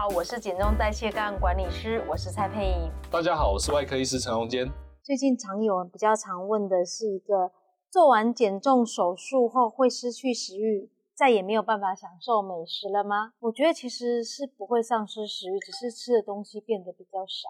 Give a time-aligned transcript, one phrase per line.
[0.00, 2.88] 好，我是减重代谢干案管理师，我是蔡佩颖。
[3.10, 4.64] 大家好，我是外科医师陈荣坚。
[5.02, 7.50] 最近常有人比较常问的是一个
[7.90, 13.32] 做完减重手术后会失去食欲，再也没有办法享受美食了吗？
[13.40, 17.48] 我觉得其实是不会丧失食欲，只是吃的东西变得比较少。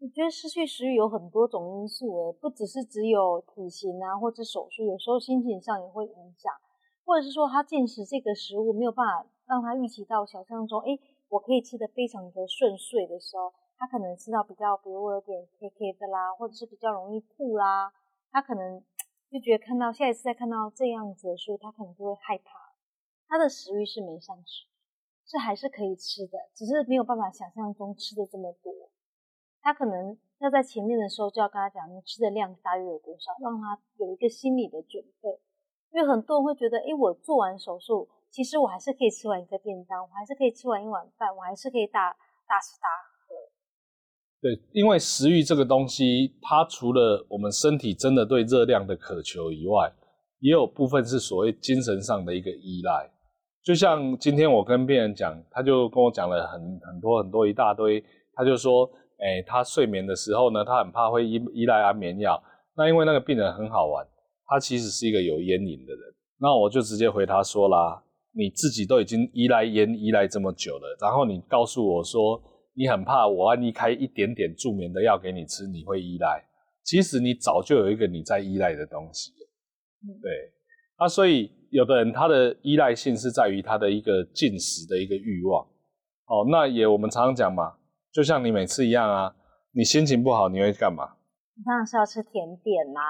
[0.00, 6.50] 我觉得失去食欲有很多种因素，诶，不只是只有体型啊，或者手术，有时候心情上也会影响，
[7.04, 10.98] 或者是说他进食这个食物没有办法让他预期到想象中，诶
[11.28, 17.92] 我可以吃的非常的顺遂的时候，他可能吃到比较，比如我有点 K K 的啦，或者是比较容易吐啦，
[18.30, 18.82] 他可能
[19.30, 22.72] 就觉得看到下一次再看到这样子的时候，他可能就会害怕。
[23.28, 24.68] 他的食欲是没上去，
[25.24, 28.72] 是还是可以吃的，只是没有办法想象中吃的这么多。
[29.60, 35.40] 他可能要在前面的时候就要跟他讲，你吃的量大约有多少，让他有一个心理的准备。
[35.90, 38.08] 因为很多人会觉得，诶，我做完手术。
[38.36, 42.10] 其实我还是可以吃完一个便当，我还是可以吃完一碗饭，我还是可以大
[42.46, 42.86] 大吃大
[43.24, 43.32] 喝。
[44.42, 49.90] 对，因为食欲这个东西，它除了我们身体真的对热量的渴求以外，
[50.40, 53.10] 也有部分是所谓精神上的一个依赖。
[53.64, 58.84] 就像今天我跟病人讲，他就跟我讲了很很多很多一大堆，他就说，
[59.16, 62.38] 哎，他睡眠的时候呢，他很怕会依依赖安眠药。
[62.76, 64.06] 那因为那个病人很好玩，
[64.44, 68.02] 他其实是一个有烟瘾的人，那我就直接回他说啦。
[68.36, 72.38] 你自己都已经依赖烟依赖这么久了，然后你告诉我说
[72.74, 76.44] 你很怕我万一开一点点助眠的药给你吃，你会依赖。
[76.84, 79.32] 其实你早就有一个你在依赖的东西。
[80.22, 80.52] 对，
[80.96, 85.64] 啊，所以有的人他的依赖性是在于他的一个进食的一个欲望。
[86.26, 87.74] 哦，那也我们常常讲嘛，
[88.12, 89.34] 就像你每次一样啊，
[89.72, 91.16] 你心情不好你会干嘛？
[91.64, 93.02] 当然是要吃甜点啦。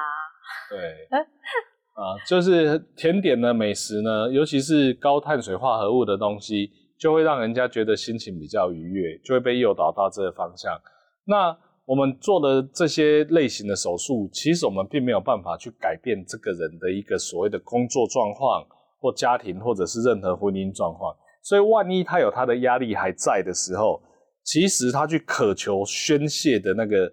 [0.70, 1.08] 对。
[1.97, 10.78] 啊，就是甜点的美食呢，尤其是高碳水化合物的东西，就会让人家觉得心情比较愉悦，就会被诱导到这个方向。
[11.25, 18.62] 那我们做的这些类型的手术，其实我们并没有办法去改变这个人的一个所谓的工作状况，
[19.00, 21.16] 或家庭，或者是任何婚姻状况。
[21.43, 24.03] 所以，万一他有他的压力还在的时候，
[24.44, 27.10] 其实他去渴求宣泄的那个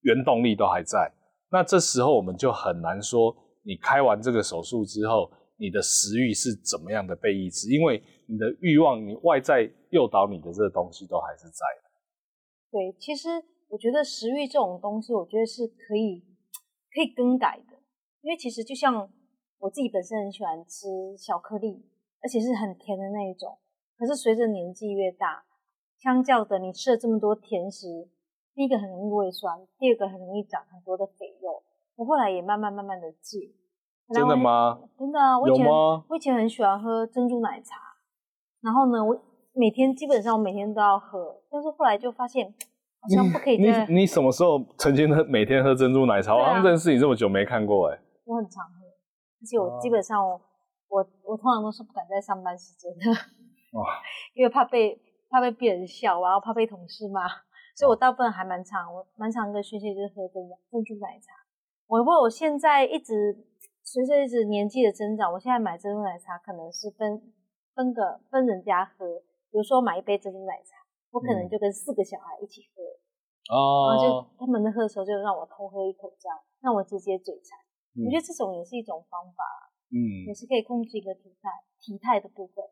[0.00, 1.12] 原动力都还在。
[1.50, 3.36] 那这时候我们就很难说。
[3.62, 7.70] 你开完这个手术之后，你的食欲是怎么样的被抑制？
[7.70, 11.90] 因为你的欲望，你外在诱导你的这个东西都还是在的。
[12.70, 13.28] 对，其实
[13.68, 16.24] 我觉得食欲这种东西，我觉得是可以
[16.92, 17.78] 可以更改的。
[18.22, 19.10] 因为其实就像
[19.58, 21.84] 我自己本身很喜欢吃巧克力，
[22.20, 23.58] 而且是很甜的那一种。
[23.96, 25.44] 可是随着年纪越大，
[26.00, 28.08] 相较的你吃了这么多甜食，
[28.54, 31.62] 第一个很容易胃酸，第二个很容易长很多的肥肉。
[31.96, 33.38] 我后来也慢慢慢慢的戒，
[34.12, 34.80] 真的吗？
[34.98, 35.38] 真的啊！
[35.38, 37.76] 我以前我以前很喜欢喝珍珠奶茶，
[38.60, 39.14] 然后呢，我
[39.54, 42.46] 每天基本上我每天都要喝，但是后来就发现
[43.00, 43.58] 好像不可以。
[43.58, 46.32] 你你，你什么时候曾经喝每天喝珍珠奶茶？
[46.32, 47.98] 啊、我好像认识你这么久没看过哎。
[48.24, 48.86] 我很常喝，
[49.40, 50.40] 而且我基本上我、哦、
[50.88, 53.10] 我我通常都是不敢在上班时间的，
[53.78, 53.84] 哇，
[54.34, 54.98] 因为怕被
[55.28, 57.28] 怕被别人笑，然后怕被同事骂，
[57.76, 61.34] 所以我大部分还蛮常我蛮常一个学期就是喝珍珍珠奶茶。
[61.86, 63.36] 我不过我现在一直
[63.82, 67.20] 随着一直年纪的增长，我现在买珍珠奶茶可能是分
[67.74, 69.20] 分个分人家喝，
[69.50, 70.76] 比如说买一杯珍珠奶茶，
[71.10, 72.82] 我可能就跟四个小孩一起喝，
[73.54, 77.58] 哦、嗯，然后就他们在喝的时候就让我偷喝一口这样，让我直接嘴馋。
[78.02, 79.44] 我、嗯、觉得这种也是一种方法，
[79.90, 81.50] 嗯，也是可以控制一个体态
[81.80, 82.64] 体态的部分。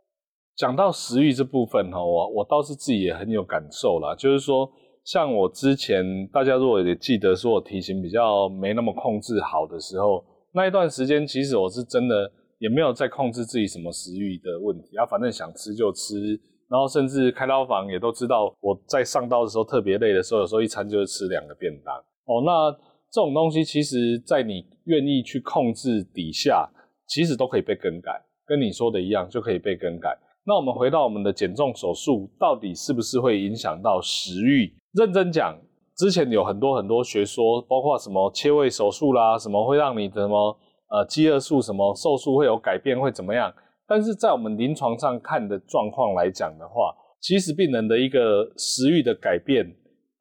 [0.56, 4.72] 讲到食欲这部分哈，我我倒是自己也很有感受啦，就是说。
[5.04, 21.96] 像我之前，大家如果也记得说我体型比较没那么控制好的时候，那一段时间其实我是真的也没有在控制自己什么食欲的问题啊，反正想吃就吃，然后甚至开刀房也都知道我在上刀的时候特别累的时候，有时候一餐就是吃两个便当
[22.26, 22.42] 哦。
[22.44, 22.70] 那
[23.10, 26.68] 这种东西其实，在你愿意去控制底下，
[27.08, 28.12] 其实都可以被更改，
[28.46, 30.16] 跟你说的一样就可以被更改。
[30.44, 34.72] 那我们回到我们的减重手术，到底是不是会影响到食欲？
[34.92, 35.56] 认真讲，
[35.96, 40.58] 之前有很多很多学说，包括什么切胃手术啦，什么会让你的什么
[40.88, 43.52] 呃饥饿素什么瘦素会有改变，会怎么样？
[43.86, 49.64] 但是在我们临床上看的状况来讲的话，其实病人的一个食欲的改变，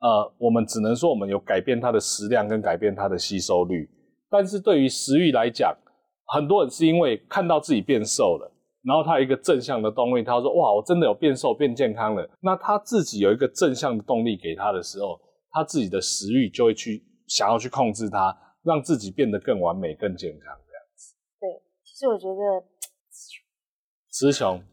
[0.02, 3.90] 呃，我们只能说我们有改变他的食量跟改变他的吸收率。
[4.30, 5.76] 但是对于食欲来讲，
[6.28, 8.52] 很多人是因为看到自己变瘦了。
[8.90, 15.22] 然后他有一个正向的动力，他说：“哇，我真的有变瘦、变健康了。”那他自己有一个正向的动力给他的时候，
[15.52, 21.14] 他自己的食欲就会去想要去控制它，让自己变得更完美、更健康这样子。
[21.40, 21.50] 对，
[21.84, 22.66] 其实我觉得
[23.12, 23.46] 词穷，
[24.10, 24.64] 词穷，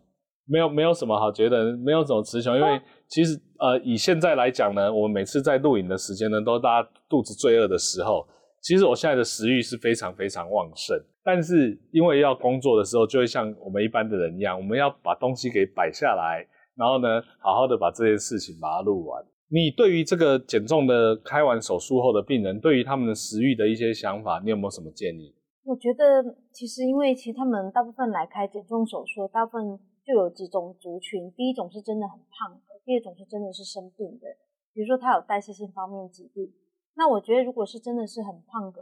[0.47, 8.27] 没有没有什么好觉得，没有什么词穷，因为其实呃以现在来讲呢，我们每次在录影的时间呢，都大家肚子最饿的时候。
[8.63, 16.47] 其实我现在的食欲是非常非常旺盛，但是因为要工作的时候，就会像我们一般的人一样，我们要把东西给摆下来，
[16.77, 19.25] 然后呢，好好的把这件事情把它录完。
[19.51, 25.35] 你对于这个减重的开完手术后的病人，对于他们的食欲的一些想法，你有没有什么建议？
[25.65, 34.27] 我觉得其实因为其实他们大部分来开减重手术，大部分就有几种族群，第一种是真的很胖的，第二种是真的是生病的，
[34.73, 36.53] 比如说他有代谢性方面疾病。
[36.95, 38.81] 那我觉得，如果是真的是很胖的，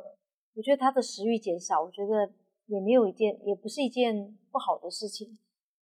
[0.54, 2.30] 我觉得他的食欲减少，我觉得
[2.66, 5.36] 也没有一件，也不是一件不好的事情。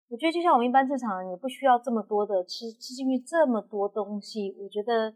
[0.08, 4.56] 我觉得就像我们一般正常人，也不需要这么多的吃吃进去这么多东西。
[4.60, 5.14] 我觉得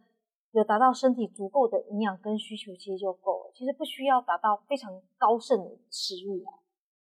[0.53, 3.53] 有达到身体足够的营养跟需求，其实就够了。
[3.55, 6.53] 其实不需要达到非常高盛的食欲啊。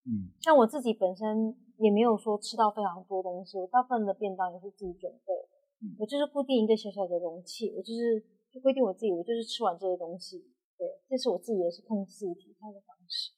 [0.06, 5.50] 嗯，像我自己本身也没有说吃到非常多东西，我大部分的便当也是自己准备的。
[5.82, 8.24] 嗯，我就是固定一个小小的容器，我就是。
[8.54, 10.38] 就规定我自己，我就是吃完这些东西，
[11.10, 13.32] 这是我自己也是控制自己体态的方式。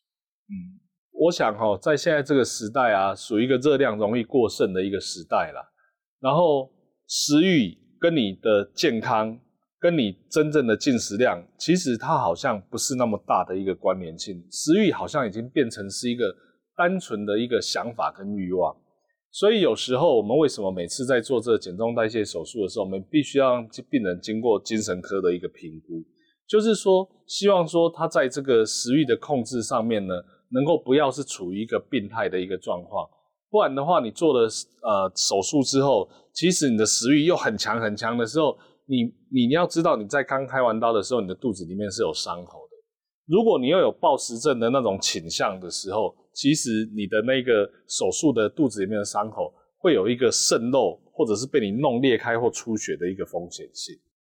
[0.48, 0.80] 嗯，
[1.12, 5.62] 我想哈、哦，在现在这个时代啊，属于一个热量容易过剩的一个时代啦。
[6.20, 6.72] 然后
[7.08, 9.40] 食欲跟你的健康，
[9.80, 14.36] 跟你真正的进食量，其实它好像不是那么大的一个关联性。
[14.52, 16.36] 食欲好像已经变成是一个
[16.76, 18.76] 单纯的一个想法跟欲望。
[19.32, 26.02] 所以有时候我们为什么每次在做这个减重代谢手术的时候，我们必须要让病人经过精神科的一个评估，
[26.48, 30.14] 就是说希望说他在这个食欲的控制上面呢，
[30.52, 33.08] 能够不要是处于一个病态的一个状况，
[33.50, 34.48] 不然的话，你做了
[34.82, 42.76] 呃手术之后，其实你的食欲又很强很强的时候，你你要知道你在刚开完刀的时候，你的肚子里面是有伤口的，
[43.28, 46.16] 如果你又有暴食症的那种倾向的时候。
[46.36, 53.96] 其实你的那个手术的肚子里面的伤口会有一个渗漏，或者是被你弄裂开或出血的一个风险性。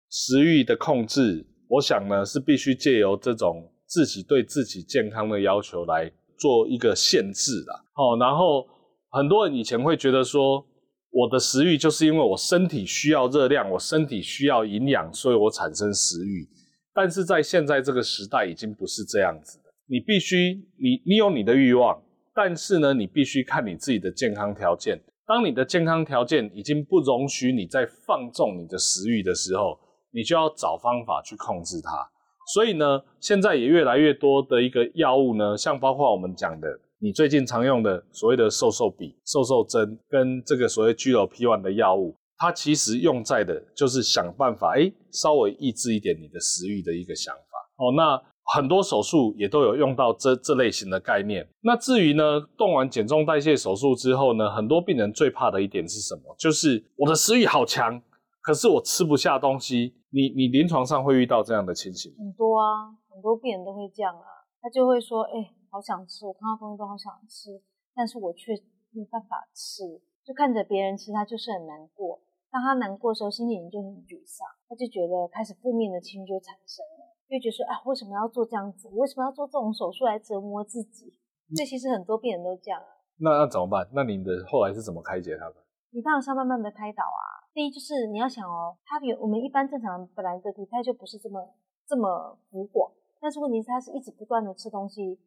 [0.09, 7.75] 食欲的控制，我想呢是必须借由这种自己对自己健康的要求来做一个限制啦。
[7.95, 8.67] 哦，然后
[9.11, 10.65] 很多人以前会觉得说，
[11.11, 16.47] 我的食欲就是因为我身体需要热量，我身体需要营养，所以我产生食欲。
[16.93, 19.65] 但是在现在这个时代，已经不是这样子的。
[19.87, 22.01] 你必须，你你有你的欲望，
[22.33, 24.99] 但是呢，你必须看你自己的健康条件。
[25.25, 29.79] 当你的健康条件已经不容许你再放纵你的食欲的时候，
[30.11, 32.09] 你就要找方法去控制它。
[32.53, 36.67] 所以呢，现在也越来越多的一个药物呢，像包括我们讲的，
[36.99, 47.41] 你最近常用的所谓的瘦瘦笔、瘦瘦针，跟这个所谓 GLP-1 的药物，它其实用在的就是想办法，哎，稍微抑制一点你的食欲的一个想法。
[47.77, 48.21] 哦，那。
[48.55, 51.47] 很多手术也都有用到这这类型的概念。
[51.61, 56.35] 那至于呢，动完减重代谢手术之后呢，很多病人最怕的一点是什么？
[56.39, 58.01] 就是我的食欲好强，
[58.41, 59.93] 可是我吃不下东西。
[60.11, 62.13] 你你临床上会遇到这样的情形？
[62.17, 64.25] 很多啊，很多病人都会这样啊。
[64.61, 67.61] 他就会说：“哎、欸，好想吃，我看到东西都好想吃，
[67.95, 68.53] 但是我却
[68.91, 69.83] 没办法吃。
[70.25, 72.19] 就看着别人吃，他就是很难过。
[72.51, 78.89] 当他难过的时候，心情就很沮丧，他就觉得开始负面的情绪就产生了。”就觉得说啊，为什么要做这样子？
[78.89, 81.13] 为什么要做这种手术来折磨自己？
[81.55, 82.89] 这其实很多病人都这样啊。
[83.21, 83.87] 那那怎么办？
[83.93, 85.55] 那你的后来是怎么开解他的？
[85.91, 87.38] 你当然是要慢慢的开导啊。
[87.59, 91.43] 第一就是你要想哦，他有我们一般正常人本来的体态就不是这么
[91.85, 95.19] 这么浮广，但是问题是他是一直不断的吃东西，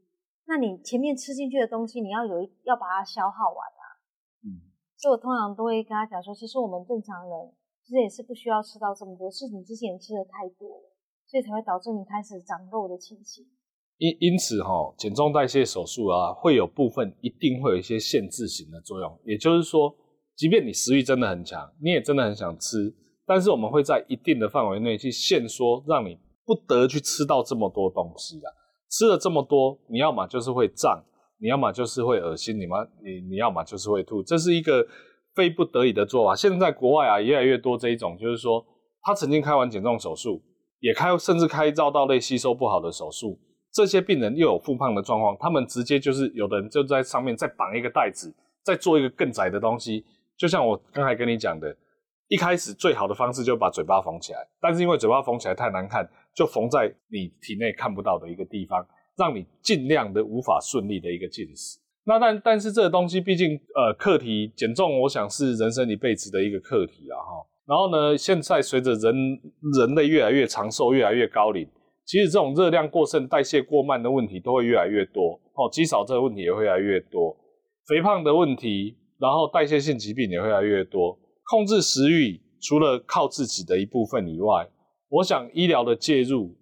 [0.46, 3.84] 那你前面吃进去的东西，你要有一要把它消耗完啊。
[4.48, 4.64] 嗯。
[4.96, 7.52] 所以我通常都会跟他讲说，其实我们正常人
[7.84, 10.88] 其实也是不需要吃到这么多，是你之前吃的太多了。
[11.28, 13.44] 所以才会导致你开始长肉的情形。
[13.98, 19.20] 因因此哈，减重代谢手术啊，会有部分一定会有一些限制型的作用。
[19.24, 19.94] 也就是说，
[20.36, 22.94] 即便你食欲真的很强，你也真的很想吃，
[23.26, 28.50] 但是我们会在一定的范围内去限缩，让你不得去吃到这么多东西啊。
[28.90, 31.02] 吃了这么多，你要么就是会胀，
[31.40, 34.86] 你要么就是会恶心，你嘛你你要么就是会吐，这是一个
[35.34, 36.34] 非不得已的做法。
[36.34, 38.64] 现在国外啊，越来越多这一种，就是说
[39.02, 40.42] 他曾经开完减重手术。
[40.80, 43.38] 也开，甚至开绕道类吸收不好的手术，
[43.72, 48.34] 这些病人又有复胖的状况，他们直接就是有的人就在上面再绑一个袋子，
[48.64, 50.04] 再做一个更窄的东西。
[50.42, 51.72] 就像我刚才跟你讲的，
[52.26, 58.84] 一开始最好的方式就把嘴巴缝起来，但是因为嘴巴缝起来太难看，就缝在你体内看不到的一个地方，
[59.16, 61.78] 让你尽量的无法顺利的一个进食。
[62.04, 67.46] 那但但是这个东西毕竟呃课题减重，我想是人生一辈子的一个课题啊哈。
[67.68, 69.14] 然后呢，现在随着人
[69.78, 71.64] 人类越来越长寿，越来越高龄，
[72.04, 75.70] 其实这种热量过剩、代谢过慢的问题都会越来越多哦。
[75.70, 77.32] 肌少这个问题也会越来越多，
[77.86, 81.16] 肥胖的问题，然后代谢性疾病也会越来越多。
[81.48, 84.68] 控制食欲除了靠自己的一部分以外，
[85.08, 86.52] 我想医疗的介入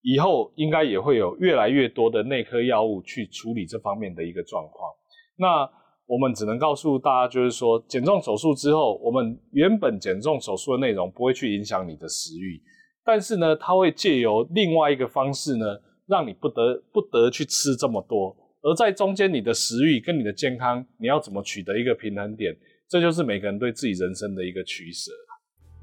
[0.00, 4.90] 以后应该也会有越来越多的内科药物去处理这方面的一个状况。
[5.36, 5.70] 那
[6.06, 12.62] 我们只能告诉大家，就是说减重手术之后，我们原本减重手术的内容不会去影响你的食欲，
[13.04, 15.66] 但是呢，它会借由另外一个方式呢，
[16.06, 18.34] 让你不得不得去吃这么多。
[18.62, 22.54] 而在中间，你的食欲跟你的健康，你要怎么取得一个平衡点？
[22.88, 25.10] 这就是每个人对自己人生的一个取舍。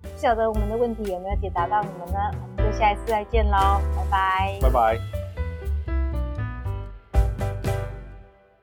[0.04, 2.20] 不晓得我们的问题有没有解答到你们呢？
[2.58, 5.17] 我们就下一次再见喽，拜拜，拜拜。